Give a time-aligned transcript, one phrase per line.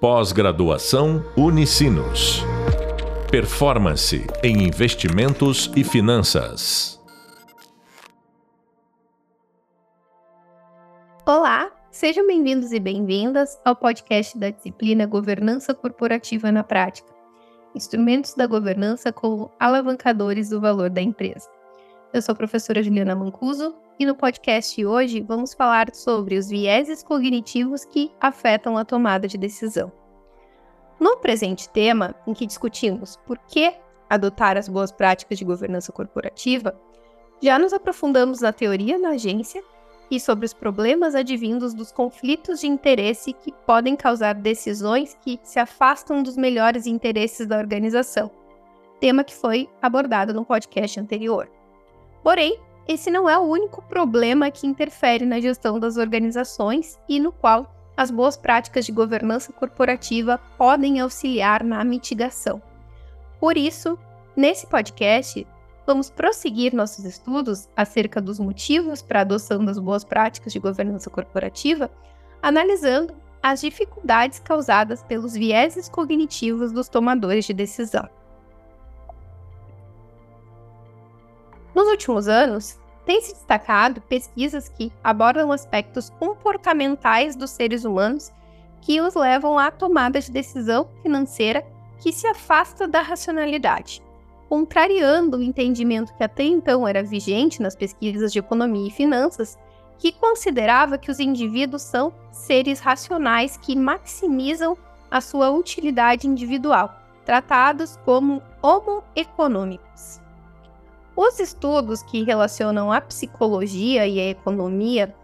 [0.00, 2.42] Pós-graduação Unicinos.
[3.30, 7.02] Performance em investimentos e finanças.
[11.24, 17.08] Olá, sejam bem-vindos e bem-vindas ao podcast da disciplina Governança Corporativa na Prática.
[17.74, 21.48] Instrumentos da governança como alavancadores do valor da empresa.
[22.12, 27.02] Eu sou a professora Juliana Mancuso e no podcast hoje vamos falar sobre os vieses
[27.02, 29.90] cognitivos que afetam a tomada de decisão.
[31.00, 33.74] No presente tema, em que discutimos por que
[34.08, 36.78] adotar as boas práticas de governança corporativa,
[37.42, 39.62] já nos aprofundamos na teoria da agência
[40.10, 45.58] e sobre os problemas advindos dos conflitos de interesse que podem causar decisões que se
[45.58, 48.30] afastam dos melhores interesses da organização,
[49.00, 51.50] tema que foi abordado no podcast anterior.
[52.22, 57.32] Porém, esse não é o único problema que interfere na gestão das organizações e no
[57.32, 62.62] qual as boas práticas de governança corporativa podem auxiliar na mitigação.
[63.40, 63.98] Por isso,
[64.36, 65.46] nesse podcast,
[65.86, 71.08] vamos prosseguir nossos estudos acerca dos motivos para a adoção das boas práticas de governança
[71.08, 71.90] corporativa,
[72.42, 78.08] analisando as dificuldades causadas pelos vieses cognitivos dos tomadores de decisão.
[81.76, 88.32] Nos últimos anos, têm se destacado pesquisas que abordam aspectos comportamentais dos seres humanos
[88.80, 91.62] que os levam à tomada de decisão financeira
[92.00, 94.02] que se afasta da racionalidade,
[94.48, 99.58] contrariando o entendimento que até então era vigente nas pesquisas de economia e finanças,
[99.98, 104.78] que considerava que os indivíduos são seres racionais que maximizam
[105.10, 106.90] a sua utilidade individual,
[107.26, 110.24] tratados como homo econômicos.
[111.16, 115.14] Os estudos que relacionam a psicologia e a economia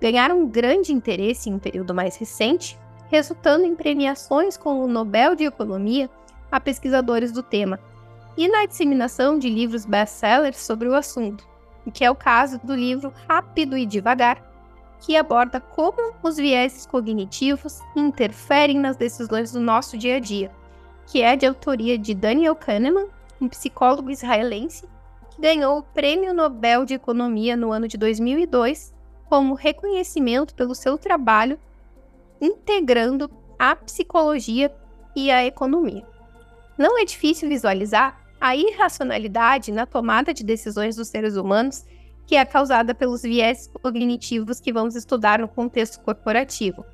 [0.00, 2.78] ganharam grande interesse em um período mais recente,
[3.10, 6.08] resultando em premiações com o Nobel de Economia
[6.50, 7.78] a pesquisadores do tema
[8.34, 11.46] e na disseminação de livros best-sellers sobre o assunto,
[11.92, 14.42] que é o caso do livro Rápido e Devagar,
[15.00, 20.50] que aborda como os vieses cognitivos interferem nas decisões do nosso dia a dia,
[21.06, 24.90] que é de autoria de Daniel Kahneman, um psicólogo israelense
[25.38, 28.92] ganhou o Prêmio Nobel de Economia no ano de 2002
[29.28, 31.58] como reconhecimento pelo seu trabalho
[32.40, 34.74] integrando a psicologia
[35.14, 36.04] e a economia.
[36.76, 41.84] Não é difícil visualizar a irracionalidade na tomada de decisões dos seres humanos
[42.26, 46.84] que é causada pelos viés cognitivos que vamos estudar no contexto corporativo,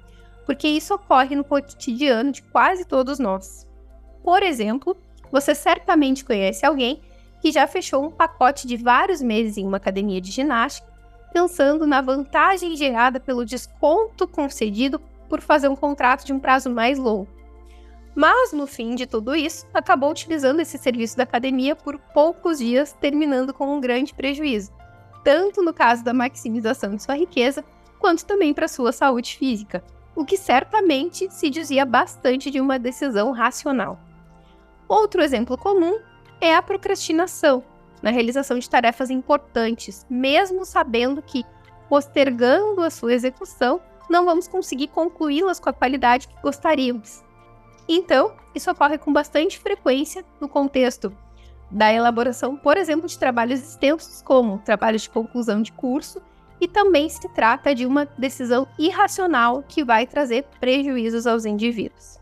[0.44, 3.66] porque isso ocorre no cotidiano de quase todos nós.
[4.22, 4.97] Por exemplo,
[5.31, 7.00] você certamente conhece alguém
[7.41, 10.88] que já fechou um pacote de vários meses em uma academia de ginástica,
[11.32, 16.98] pensando na vantagem gerada pelo desconto concedido por fazer um contrato de um prazo mais
[16.98, 17.28] longo.
[18.15, 22.93] Mas, no fim de tudo isso, acabou utilizando esse serviço da academia por poucos dias,
[23.00, 24.72] terminando com um grande prejuízo,
[25.22, 27.65] tanto no caso da maximização de sua riqueza,
[27.98, 29.84] quanto também para sua saúde física,
[30.16, 34.00] o que certamente se dizia bastante de uma decisão racional.
[34.88, 36.00] Outro exemplo comum
[36.41, 37.62] é a procrastinação
[38.03, 41.44] na realização de tarefas importantes, mesmo sabendo que,
[41.88, 47.22] postergando a sua execução, não vamos conseguir concluí-las com a qualidade que gostaríamos.
[47.88, 51.12] Então, isso ocorre com bastante frequência no contexto
[51.71, 56.22] da elaboração, por exemplo, de trabalhos extensos, como trabalhos de conclusão de curso,
[56.60, 62.19] e também se trata de uma decisão irracional que vai trazer prejuízos aos indivíduos.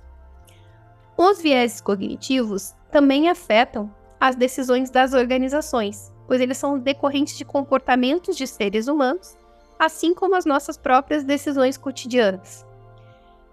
[1.16, 3.91] Os vieses cognitivos também afetam
[4.21, 9.37] as decisões das organizações, pois eles são decorrentes de comportamentos de seres humanos,
[9.78, 12.66] assim como as nossas próprias decisões cotidianas.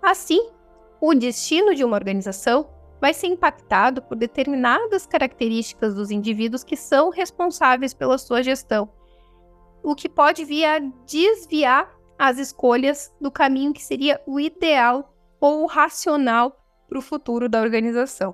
[0.01, 0.49] Assim,
[0.99, 2.69] o destino de uma organização
[2.99, 8.89] vai ser impactado por determinadas características dos indivíduos que são responsáveis pela sua gestão,
[9.83, 15.63] o que pode vir a desviar as escolhas do caminho que seria o ideal ou
[15.63, 16.57] o racional
[16.87, 18.33] para o futuro da organização.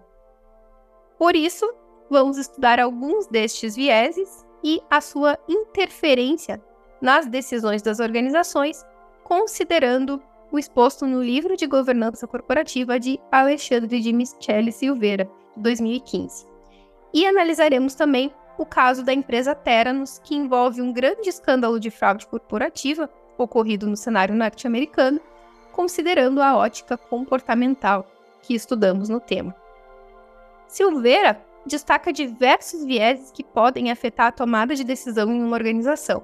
[1.17, 1.65] Por isso,
[2.09, 6.61] vamos estudar alguns destes vieses e a sua interferência
[7.01, 8.85] nas decisões das organizações,
[9.23, 10.21] considerando
[10.51, 16.47] o exposto no livro de governança corporativa de Alexandre de Michele Silveira, de 2015.
[17.13, 22.27] E analisaremos também o caso da empresa Teranos, que envolve um grande escândalo de fraude
[22.27, 25.21] corporativa ocorrido no cenário norte-americano,
[25.71, 28.05] considerando a ótica comportamental
[28.41, 29.55] que estudamos no tema.
[30.67, 36.21] Silveira destaca diversos vieses que podem afetar a tomada de decisão em uma organização,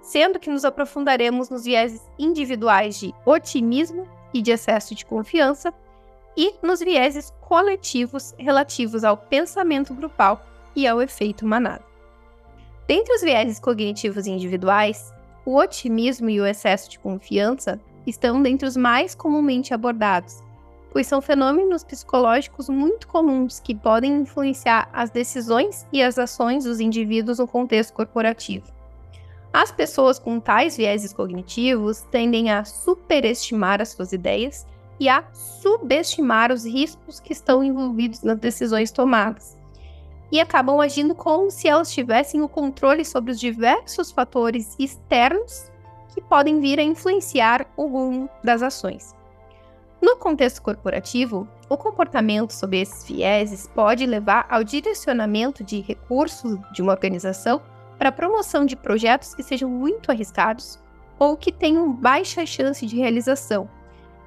[0.00, 5.74] sendo que nos aprofundaremos nos vieses individuais de otimismo e de excesso de confiança,
[6.36, 10.44] e nos vieses coletivos relativos ao pensamento grupal
[10.74, 11.82] e ao efeito manada.
[12.86, 15.12] Dentre os vieses cognitivos individuais,
[15.44, 20.42] o otimismo e o excesso de confiança estão dentre os mais comumente abordados,
[20.92, 26.80] pois são fenômenos psicológicos muito comuns que podem influenciar as decisões e as ações dos
[26.80, 28.66] indivíduos no contexto corporativo.
[29.52, 34.66] As pessoas com tais vieses cognitivos tendem a superestimar as suas ideias
[34.98, 39.56] e a subestimar os riscos que estão envolvidos nas decisões tomadas.
[40.30, 45.70] E acabam agindo como se elas tivessem o controle sobre os diversos fatores externos
[46.12, 49.14] que podem vir a influenciar o rumo das ações.
[50.00, 56.82] No contexto corporativo, o comportamento sob esses vieses pode levar ao direcionamento de recursos de
[56.82, 57.62] uma organização
[57.98, 60.78] para a promoção de projetos que sejam muito arriscados
[61.18, 63.68] ou que tenham baixa chance de realização,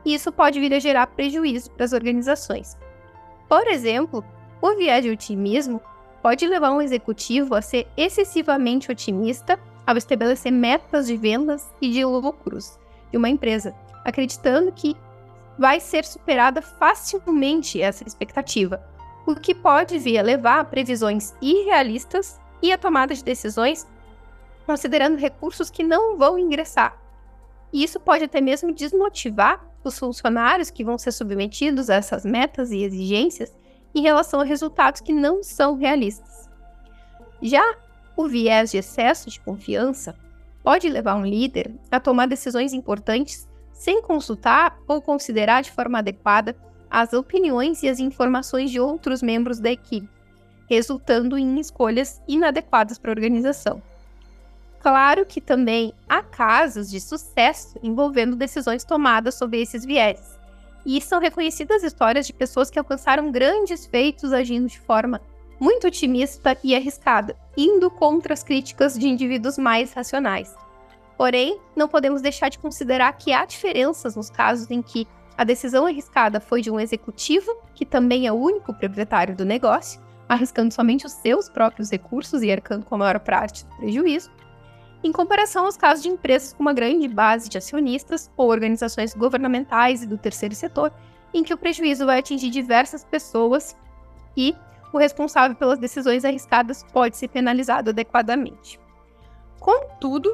[0.04, 2.76] e isso pode vir a gerar prejuízo para as organizações.
[3.48, 4.24] Por exemplo,
[4.62, 5.80] o viés de otimismo
[6.22, 12.04] pode levar um executivo a ser excessivamente otimista ao estabelecer metas de vendas e de
[12.04, 12.78] lucros
[13.12, 13.74] de uma empresa,
[14.04, 14.96] acreditando que
[15.60, 18.82] vai ser superada facilmente essa expectativa,
[19.28, 23.86] o que pode vir a levar a previsões irrealistas e a tomada de decisões
[24.66, 26.98] considerando recursos que não vão ingressar.
[27.74, 32.72] E isso pode até mesmo desmotivar os funcionários que vão ser submetidos a essas metas
[32.72, 33.54] e exigências
[33.94, 36.50] em relação a resultados que não são realistas.
[37.42, 37.76] Já
[38.16, 40.16] o viés de excesso de confiança
[40.64, 43.49] pode levar um líder a tomar decisões importantes
[43.80, 46.54] sem consultar ou considerar de forma adequada
[46.92, 50.10] as opiniões e as informações de outros membros da equipe,
[50.70, 53.82] resultando em escolhas inadequadas para a organização.
[54.82, 60.38] Claro que também há casos de sucesso envolvendo decisões tomadas sob esses vieses.
[60.86, 65.22] E são reconhecidas histórias de pessoas que alcançaram grandes feitos agindo de forma
[65.58, 70.54] muito otimista e arriscada, indo contra as críticas de indivíduos mais racionais.
[71.20, 75.06] Porém, não podemos deixar de considerar que há diferenças nos casos em que
[75.38, 80.02] a decisão arriscada foi de um executivo, que também é o único proprietário do negócio,
[80.30, 84.32] arriscando somente os seus próprios recursos e arcando com a maior parte do prejuízo,
[85.04, 90.02] em comparação aos casos de empresas com uma grande base de acionistas ou organizações governamentais
[90.02, 90.90] e do terceiro setor,
[91.34, 93.76] em que o prejuízo vai atingir diversas pessoas
[94.38, 94.56] e
[94.94, 98.80] o responsável pelas decisões arriscadas pode ser penalizado adequadamente.
[99.60, 100.34] Contudo,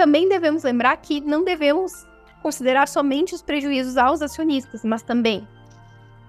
[0.00, 2.06] também devemos lembrar que não devemos
[2.42, 5.46] considerar somente os prejuízos aos acionistas, mas também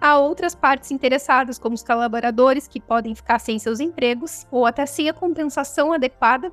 [0.02, 4.86] a outras partes interessadas, como os colaboradores que podem ficar sem seus empregos ou até
[4.86, 6.52] sem a compensação adequada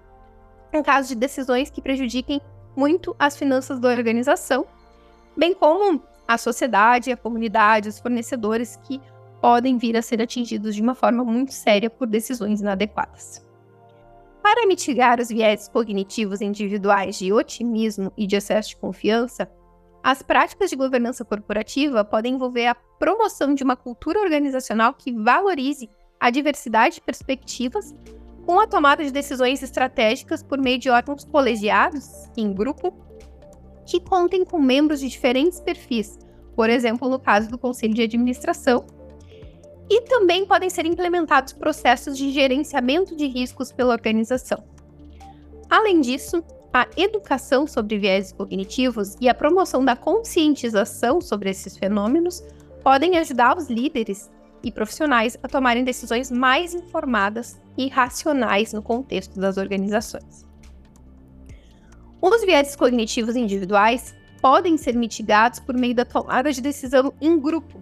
[0.73, 2.41] em caso de decisões que prejudiquem
[2.77, 4.65] muito as finanças da organização,
[5.37, 9.01] bem como a sociedade, a comunidade, os fornecedores que
[9.41, 13.48] podem vir a ser atingidos de uma forma muito séria por decisões inadequadas.
[14.51, 19.47] Para mitigar os viés cognitivos individuais de otimismo e de excesso de confiança,
[20.03, 25.91] as práticas de governança corporativa podem envolver a promoção de uma cultura organizacional que valorize
[26.19, 27.95] a diversidade de perspectivas
[28.47, 32.95] com a tomada de decisões estratégicas por meio de órgãos colegiados, em grupo,
[33.85, 36.19] que contem com membros de diferentes perfis,
[36.57, 38.87] por exemplo, no caso do conselho de administração.
[39.91, 44.63] E também podem ser implementados processos de gerenciamento de riscos pela organização.
[45.71, 46.43] Além disso,
[46.73, 52.43] a educação sobre viés cognitivos e a promoção da conscientização sobre esses fenômenos
[52.83, 54.31] podem ajudar os líderes
[54.63, 60.47] e profissionais a tomarem decisões mais informadas e racionais no contexto das organizações.
[62.21, 67.79] Os viés cognitivos individuais podem ser mitigados por meio da tomada de decisão em grupo,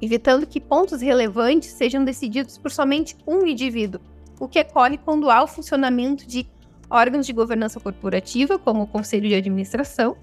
[0.00, 4.00] evitando que pontos relevantes sejam decididos por somente um indivíduo,
[4.38, 6.46] o que ocorre quando há o funcionamento de
[6.90, 10.16] órgãos de governança corporativa, como o Conselho de Administração,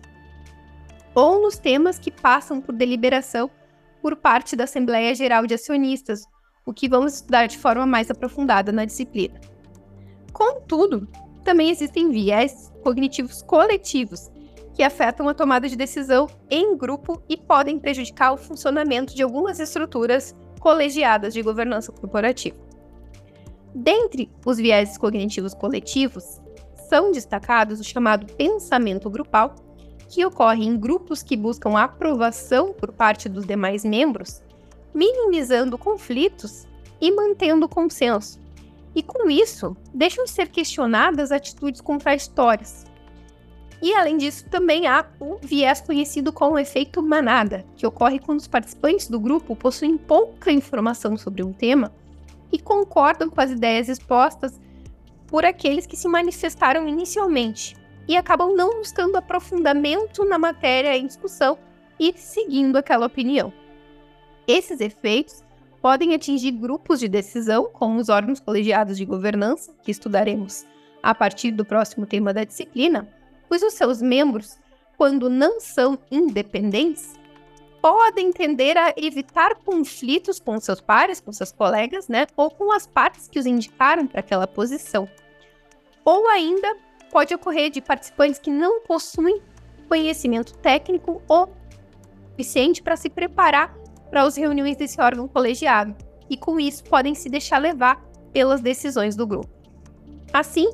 [1.13, 3.50] ou nos temas que passam por deliberação
[4.01, 6.25] por parte da Assembleia Geral de Acionistas,
[6.65, 9.39] o que vamos estudar de forma mais aprofundada na disciplina.
[10.34, 11.08] Contudo,
[11.44, 14.29] também existem viés cognitivos coletivos
[14.75, 19.58] que afetam a tomada de decisão em grupo e podem prejudicar o funcionamento de algumas
[19.60, 22.58] estruturas colegiadas de governança corporativa.
[23.74, 26.41] Dentre os viés cognitivos coletivos,
[26.89, 29.55] são destacados o chamado pensamento grupal,
[30.10, 34.44] que ocorre em grupos que buscam aprovação por parte dos demais membros,
[34.94, 36.67] minimizando conflitos
[37.00, 38.39] e mantendo consenso.
[38.94, 42.86] E com isso, deixam de ser questionadas atitudes contraditórias.
[43.82, 48.48] E além disso, também há o viés conhecido como efeito manada, que ocorre quando os
[48.48, 51.91] participantes do grupo possuem pouca informação sobre um tema
[52.51, 54.60] e concordam com as ideias expostas
[55.27, 57.75] por aqueles que se manifestaram inicialmente
[58.08, 61.58] e acabam não buscando aprofundamento na matéria em discussão
[62.00, 63.51] e seguindo aquela opinião.
[64.48, 65.44] Esses efeitos
[65.82, 70.65] podem atingir grupos de decisão, como os órgãos colegiados de governança, que estudaremos
[71.01, 73.08] a partir do próximo tema da disciplina,
[73.48, 74.58] pois os seus membros,
[74.98, 77.14] quando não são independentes,
[77.82, 82.88] podem tender a evitar conflitos com seus pares, com seus colegas, né, ou com as
[82.88, 85.08] partes que os indicaram para aquela posição.
[86.04, 86.75] Ou ainda
[87.12, 89.42] pode ocorrer de participantes que não possuem
[89.88, 91.48] conhecimento técnico ou
[92.32, 93.75] suficiente para se preparar
[94.10, 95.96] para as reuniões desse órgão colegiado,
[96.30, 99.50] e com isso podem se deixar levar pelas decisões do grupo.
[100.34, 100.72] Assim,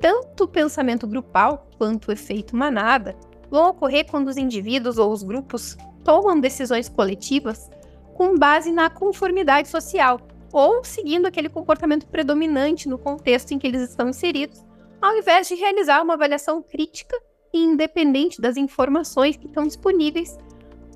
[0.00, 3.14] tanto o pensamento grupal quanto o efeito manada
[3.50, 7.70] vão ocorrer quando os indivíduos ou os grupos tomam decisões coletivas
[8.14, 10.20] com base na conformidade social
[10.52, 14.64] ou seguindo aquele comportamento predominante no contexto em que eles estão inseridos,
[15.00, 17.16] ao invés de realizar uma avaliação crítica
[17.52, 20.36] e independente das informações que estão disponíveis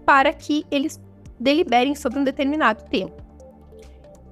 [0.04, 1.00] para que eles
[1.38, 3.12] deliberem sobre um determinado tema.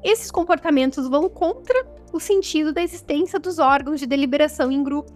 [0.03, 5.13] Esses comportamentos vão contra o sentido da existência dos órgãos de deliberação em grupo,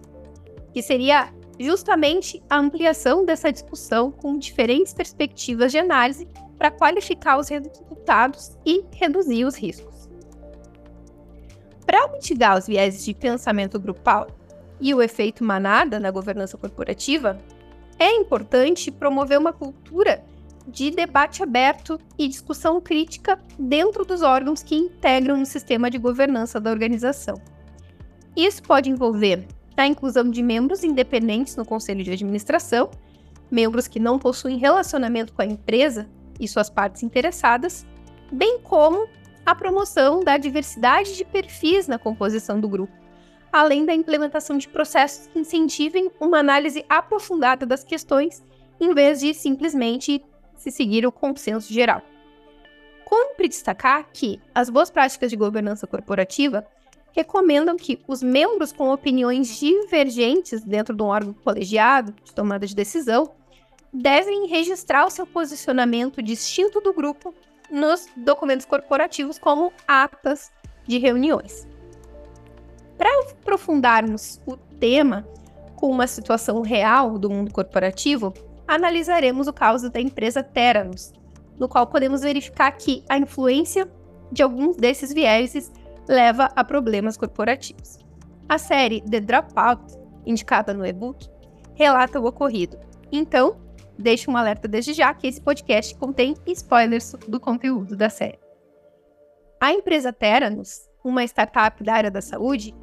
[0.73, 6.27] que seria justamente a ampliação dessa discussão com diferentes perspectivas de análise
[6.57, 10.09] para qualificar os resultados e reduzir os riscos.
[11.85, 14.27] Para mitigar os viéses de pensamento grupal
[14.79, 17.37] e o efeito manada na governança corporativa,
[17.97, 20.23] é importante promover uma cultura
[20.67, 26.59] de debate aberto e discussão crítica dentro dos órgãos que integram o sistema de governança
[26.59, 27.41] da organização.
[28.35, 29.47] Isso pode envolver
[29.77, 32.91] a inclusão de membros independentes no conselho de administração,
[33.49, 36.09] membros que não possuem relacionamento com a empresa
[36.39, 37.85] e suas partes interessadas,
[38.31, 39.07] bem como
[39.45, 42.93] a promoção da diversidade de perfis na composição do grupo,
[43.51, 48.43] além da implementação de processos que incentivem uma análise aprofundada das questões,
[48.79, 50.23] em vez de simplesmente
[50.57, 52.01] se seguir o consenso geral.
[53.05, 56.65] Cumpre destacar que as boas práticas de governança corporativa
[57.13, 62.75] recomendam que os membros com opiniões divergentes dentro de um órgão colegiado de tomada de
[62.75, 63.31] decisão
[63.93, 67.33] devem registrar o seu posicionamento distinto do grupo
[67.71, 70.51] nos documentos corporativos como atas
[70.85, 71.67] de reuniões.
[72.97, 75.27] Para aprofundarmos o tema
[75.75, 78.33] com uma situação real do mundo corporativo,
[78.67, 81.13] analisaremos o caso da empresa Theranos,
[81.57, 83.89] no qual podemos verificar que a influência
[84.31, 85.71] de alguns desses vieses
[86.07, 87.99] leva a problemas corporativos.
[88.47, 89.81] A série The Dropout,
[90.25, 91.27] indicada no e-book,
[91.75, 92.77] relata o ocorrido.
[93.11, 93.57] Então,
[93.97, 98.39] deixo um alerta desde já que esse podcast contém spoilers do conteúdo da série.
[99.59, 102.75] A empresa Theranos, uma startup da área da saúde,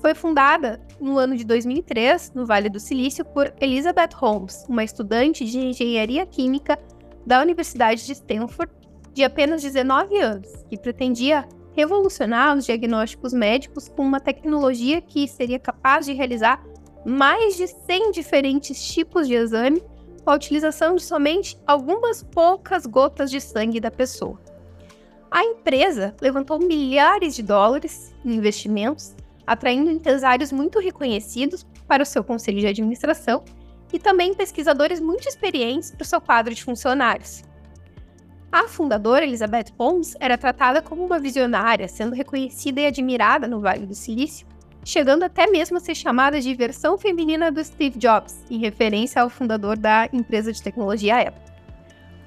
[0.00, 5.44] foi fundada no ano de 2003, no Vale do Silício, por Elizabeth Holmes, uma estudante
[5.44, 6.78] de engenharia química
[7.24, 8.72] da Universidade de Stanford,
[9.12, 15.58] de apenas 19 anos, que pretendia revolucionar os diagnósticos médicos com uma tecnologia que seria
[15.58, 16.64] capaz de realizar
[17.04, 19.82] mais de 100 diferentes tipos de exame
[20.24, 24.40] com a utilização de somente algumas poucas gotas de sangue da pessoa.
[25.30, 29.14] A empresa levantou milhares de dólares em investimentos
[29.46, 33.44] atraindo empresários muito reconhecidos para o seu conselho de administração
[33.92, 37.44] e também pesquisadores muito experientes para o seu quadro de funcionários.
[38.50, 43.86] A fundadora, Elizabeth Holmes, era tratada como uma visionária, sendo reconhecida e admirada no Vale
[43.86, 44.46] do Silício,
[44.84, 49.28] chegando até mesmo a ser chamada de versão feminina do Steve Jobs, em referência ao
[49.28, 51.42] fundador da empresa de tecnologia Apple.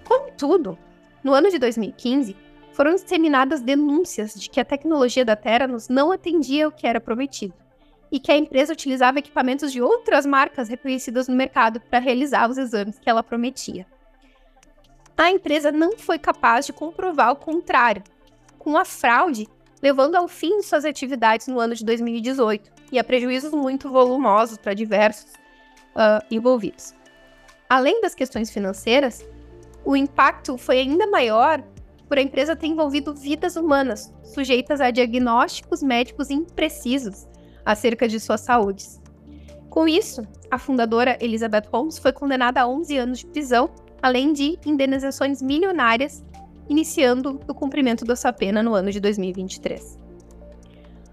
[0.04, 0.78] Contudo,
[1.24, 2.36] no ano de 2015,
[2.80, 7.54] foram disseminadas denúncias de que a tecnologia da Theranos não atendia o que era prometido
[8.10, 12.58] e que a empresa utilizava equipamentos de outras marcas reconhecidas no mercado para realizar os
[12.58, 13.86] exames que ela prometia.
[15.18, 18.02] A empresa não foi capaz de comprovar o contrário,
[18.58, 19.46] com a fraude
[19.82, 24.58] levando ao fim de suas atividades no ano de 2018 e a prejuízos muito volumosos
[24.58, 26.96] para diversos uh, envolvidos.
[27.70, 29.28] Além das questões financeiras,
[29.84, 31.62] o impacto foi ainda maior
[32.10, 37.28] por a empresa ter envolvido vidas humanas, sujeitas a diagnósticos médicos imprecisos
[37.64, 39.00] acerca de suas saúdes.
[39.70, 43.70] Com isso, a fundadora Elizabeth Holmes foi condenada a 11 anos de prisão,
[44.02, 46.24] além de indenizações milionárias,
[46.68, 50.00] iniciando o cumprimento da sua pena no ano de 2023.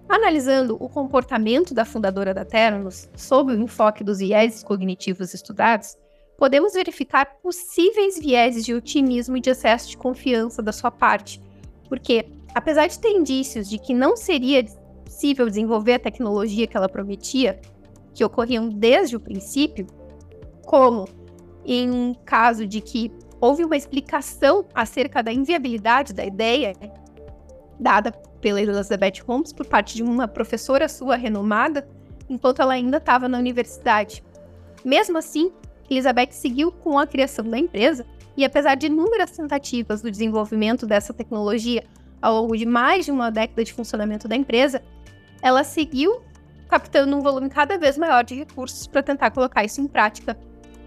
[0.08, 5.98] Analisando o comportamento da fundadora da Ternos sob o enfoque dos vieses cognitivos estudados,
[6.38, 11.40] podemos verificar possíveis vieses de otimismo e de excesso de confiança da sua parte,
[11.88, 14.64] porque, apesar de ter indícios de que não seria
[15.04, 17.60] possível desenvolver a tecnologia que ela prometia,
[18.14, 19.86] que ocorriam desde o princípio,
[20.64, 21.08] como
[21.64, 26.72] em caso de que houve uma explicação acerca da inviabilidade da ideia
[27.78, 31.86] dada pela Elizabeth Holmes por parte de uma professora sua renomada,
[32.28, 34.24] enquanto ela ainda estava na universidade.
[34.84, 35.52] Mesmo assim,
[35.90, 41.14] Elizabeth seguiu com a criação da empresa e, apesar de inúmeras tentativas do desenvolvimento dessa
[41.14, 41.84] tecnologia
[42.20, 44.82] ao longo de mais de uma década de funcionamento da empresa,
[45.42, 46.20] ela seguiu
[46.68, 50.36] captando um volume cada vez maior de recursos para tentar colocar isso em prática,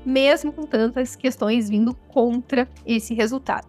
[0.05, 3.67] mesmo com tantas questões vindo contra esse resultado.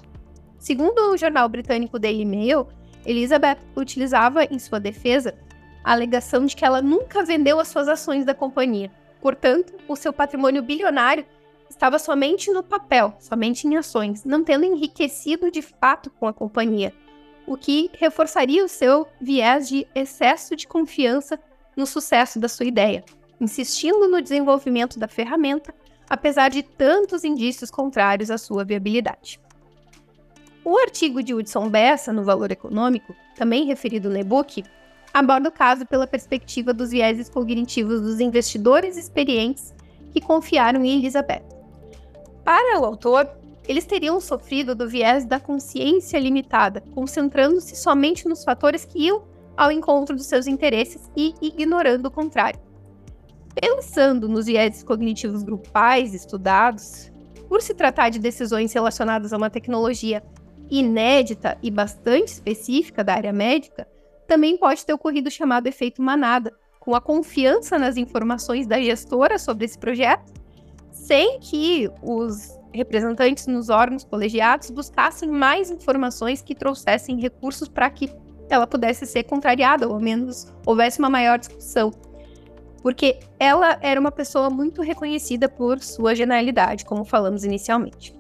[0.59, 2.67] Segundo o jornal britânico Daily Mail,
[3.07, 5.35] Elizabeth utilizava em sua defesa
[5.83, 8.91] a alegação de que ela nunca vendeu as suas ações da companhia.
[9.21, 11.27] Portanto, o seu patrimônio bilionário
[11.69, 16.93] estava somente no papel, somente em ações, não tendo enriquecido de fato com a companhia,
[17.47, 21.39] o que reforçaria o seu viés de excesso de confiança
[21.77, 23.05] no sucesso da sua ideia,
[23.41, 25.75] insistindo no desenvolvimento da ferramenta,
[26.09, 29.41] apesar de tantos indícios contrários à sua viabilidade.
[30.65, 34.63] O artigo de Hudson Bessa, no Valor Econômico, também referido no e-book,
[35.13, 39.75] aborda o caso pela perspectiva dos vieses cognitivos dos investidores experientes
[40.13, 41.43] que confiaram em Elizabeth.
[42.45, 43.29] Para o autor,
[43.69, 49.23] eles teriam sofrido do viés da consciência limitada, concentrando-se somente nos fatores que iam
[49.57, 52.59] ao encontro dos seus interesses e ignorando o contrário.
[53.55, 57.13] Pensando nos vieses cognitivos grupais estudados,
[57.49, 60.23] por se tratar de decisões relacionadas a uma tecnologia
[60.71, 63.87] inédita e bastante específica da área médica,
[64.31, 69.41] também pode ter ocorrido o chamado efeito manada, com a confiança nas informações da gestora
[69.41, 70.33] sobre esse projeto,
[70.93, 78.09] sem que os representantes nos órgãos colegiados buscassem mais informações que trouxessem recursos para que
[78.49, 81.91] ela pudesse ser contrariada, ou ao menos houvesse uma maior discussão.
[82.83, 88.15] Porque ela era uma pessoa muito reconhecida por sua genialidade, como falamos inicialmente.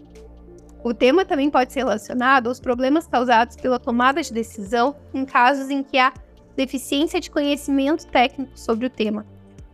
[0.82, 5.68] O tema também pode ser relacionado aos problemas causados pela tomada de decisão em casos
[5.68, 6.12] em que há
[6.56, 9.26] deficiência de conhecimento técnico sobre o tema,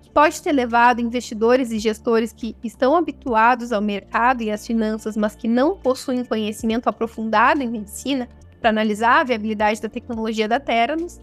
[0.02, 5.16] que pode ter levado investidores e gestores que estão habituados ao mercado e às finanças,
[5.16, 8.28] mas que não possuem conhecimento aprofundado em medicina
[8.60, 11.20] para analisar a viabilidade da tecnologia da Theranos,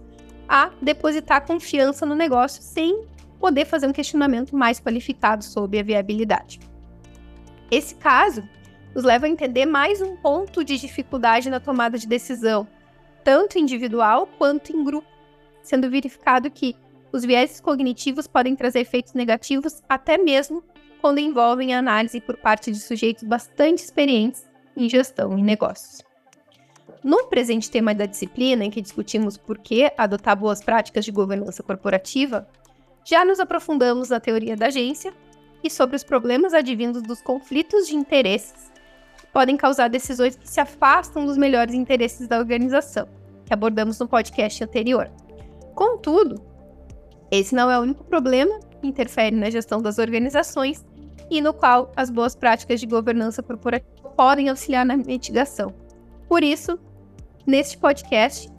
[0.48, 3.06] a depositar confiança no negócio sem
[3.40, 6.60] poder fazer um questionamento mais qualificado sobre a viabilidade.
[7.70, 8.44] Esse caso
[8.94, 12.68] nos leva a entender mais um ponto de dificuldade na tomada de decisão,
[13.24, 15.08] tanto individual quanto em grupo,
[15.62, 16.76] sendo verificado que
[17.12, 20.64] os vieses cognitivos podem trazer efeitos negativos até mesmo
[21.02, 26.02] quando envolvem análise por parte de sujeitos bastante experientes em gestão e negócios.
[27.04, 31.62] No presente tema da disciplina, em que discutimos por que adotar boas práticas de governança
[31.62, 32.48] corporativa,
[33.04, 35.14] já nos aprofundamos na teoria da agência
[35.64, 38.73] e sobre os problemas advindos dos conflitos de interesses
[39.34, 43.08] podem causar decisões que se afastam dos melhores interesses da organização,
[43.44, 45.10] que abordamos no podcast anterior.
[45.74, 46.40] Contudo,
[47.32, 50.86] esse não é o único problema que interfere na gestão das organizações
[51.32, 55.74] e no qual as boas práticas de governança corporativa podem auxiliar na mitigação.
[56.30, 56.78] Por isso,
[57.48, 58.52] neste podcast,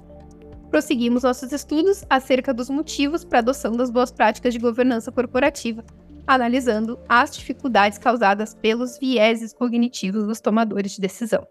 [0.70, 5.84] prosseguimos nossos estudos acerca dos motivos para a adoção das boas práticas de governança corporativa
[6.26, 11.46] analisando as dificuldades causadas pelos vieses cognitivos dos tomadores de decisão.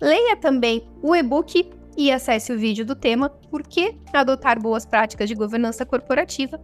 [0.00, 5.28] Leia também o e-book e acesse o vídeo do tema Por que adotar boas práticas
[5.28, 6.60] de governança corporativa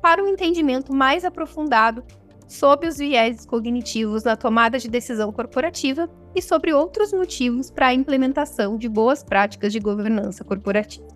[0.00, 2.04] para um entendimento mais aprofundado
[2.46, 7.94] sobre os vieses cognitivos na tomada de decisão corporativa e sobre outros motivos para a
[7.94, 11.08] implementação de boas práticas de governança corporativa.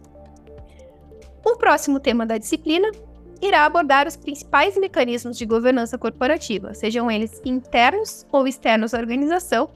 [1.45, 2.91] O próximo tema da disciplina
[3.41, 9.71] irá abordar os principais mecanismos de governança corporativa, sejam eles internos ou externos à organização,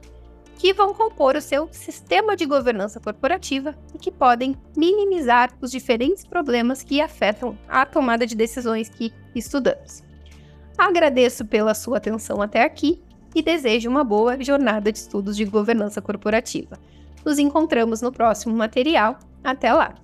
[0.58, 6.24] que vão compor o seu sistema de governança corporativa e que podem minimizar os diferentes
[6.24, 10.02] problemas que afetam a tomada de decisões que estudamos.
[10.76, 13.02] Agradeço pela sua atenção até aqui
[13.34, 16.78] e desejo uma boa jornada de estudos de governança corporativa.
[17.24, 19.18] Nos encontramos no próximo material.
[19.42, 20.03] Até lá!